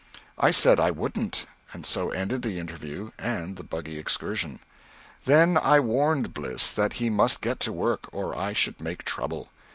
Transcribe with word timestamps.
I 0.39 0.49
said 0.49 0.79
I 0.79 0.89
wouldn't 0.89 1.45
and 1.73 1.85
so 1.85 2.09
ended 2.09 2.41
the 2.41 2.57
interview 2.57 3.11
and 3.19 3.55
the 3.55 3.63
buggy 3.63 3.99
excursion. 3.99 4.59
Then 5.25 5.59
I 5.59 5.79
warned 5.79 6.33
Bliss 6.33 6.71
that 6.71 6.93
he 6.93 7.11
must 7.11 7.39
get 7.39 7.59
to 7.59 7.71
work 7.71 8.09
or 8.11 8.35
I 8.35 8.53
should 8.53 8.81
make 8.81 9.03
trouble. 9.05 9.49